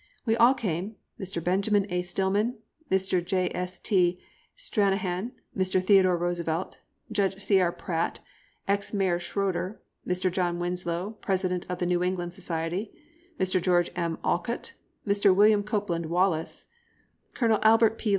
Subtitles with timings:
[0.25, 1.43] We all came Mr.
[1.43, 2.01] Benjamin A.
[2.01, 2.57] Stillman,
[2.89, 3.23] Mr.
[3.23, 4.19] J.S.T.
[4.57, 5.79] Stranahan, Mr.
[5.83, 6.79] Theodore Roosevelt,
[7.11, 7.71] Judge C.R.
[7.71, 8.19] Pratt,
[8.67, 10.31] ex Mayor Schroeder, Mr.
[10.31, 12.91] John Winslow, president of the New England Society,
[13.39, 13.61] Mr.
[13.61, 14.17] George M.
[14.23, 14.73] Olcott,
[15.07, 15.35] Mr.
[15.35, 16.65] William Copeland Wallace,
[17.35, 18.09] Colonel Albert P.